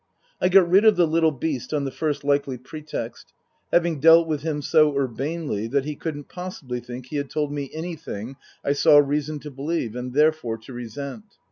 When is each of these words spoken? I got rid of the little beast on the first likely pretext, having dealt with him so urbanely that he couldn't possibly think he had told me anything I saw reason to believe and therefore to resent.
I 0.41 0.49
got 0.49 0.67
rid 0.67 0.83
of 0.83 0.95
the 0.95 1.05
little 1.05 1.29
beast 1.31 1.75
on 1.75 1.83
the 1.83 1.91
first 1.91 2.23
likely 2.23 2.57
pretext, 2.57 3.33
having 3.71 3.99
dealt 3.99 4.27
with 4.27 4.41
him 4.41 4.63
so 4.63 4.97
urbanely 4.97 5.67
that 5.67 5.85
he 5.85 5.95
couldn't 5.95 6.27
possibly 6.27 6.79
think 6.79 7.05
he 7.05 7.17
had 7.17 7.29
told 7.29 7.51
me 7.53 7.69
anything 7.71 8.35
I 8.65 8.73
saw 8.73 8.97
reason 8.97 9.37
to 9.41 9.51
believe 9.51 9.95
and 9.95 10.11
therefore 10.11 10.57
to 10.57 10.73
resent. 10.73 11.35